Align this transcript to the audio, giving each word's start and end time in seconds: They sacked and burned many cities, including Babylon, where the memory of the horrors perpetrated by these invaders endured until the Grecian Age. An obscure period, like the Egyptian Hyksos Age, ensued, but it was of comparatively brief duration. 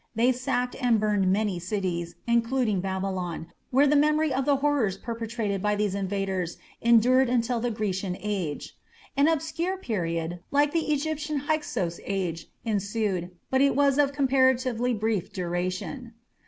They 0.15 0.31
sacked 0.31 0.75
and 0.81 0.99
burned 0.99 1.31
many 1.31 1.59
cities, 1.59 2.15
including 2.25 2.81
Babylon, 2.81 3.51
where 3.69 3.85
the 3.85 3.95
memory 3.95 4.33
of 4.33 4.45
the 4.45 4.55
horrors 4.55 4.97
perpetrated 4.97 5.61
by 5.61 5.75
these 5.75 5.93
invaders 5.93 6.57
endured 6.81 7.29
until 7.29 7.59
the 7.59 7.69
Grecian 7.69 8.17
Age. 8.19 8.75
An 9.15 9.27
obscure 9.27 9.77
period, 9.77 10.39
like 10.49 10.71
the 10.73 10.91
Egyptian 10.91 11.37
Hyksos 11.41 11.99
Age, 12.03 12.47
ensued, 12.65 13.29
but 13.51 13.61
it 13.61 13.75
was 13.75 13.99
of 13.99 14.11
comparatively 14.11 14.95
brief 14.95 15.31
duration. 15.31 16.15